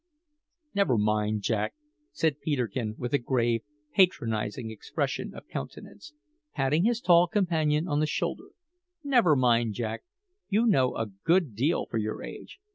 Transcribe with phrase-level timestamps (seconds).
[0.73, 1.75] "Never mind, Jack,"
[2.11, 3.61] said Peterkin with a grave,
[3.93, 6.13] patronising expression of countenance,
[6.55, 8.49] patting his tall companion on the shoulder
[9.03, 10.01] "never mind, Jack;
[10.49, 12.57] you know a good deal for your age.